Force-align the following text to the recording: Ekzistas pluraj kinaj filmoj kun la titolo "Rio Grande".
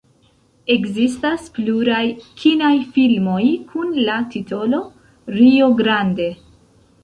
Ekzistas 0.75 1.43
pluraj 1.57 2.05
kinaj 2.45 2.73
filmoj 2.97 3.45
kun 3.75 3.95
la 4.09 4.19
titolo 4.35 4.83
"Rio 5.41 5.73
Grande". 5.85 6.31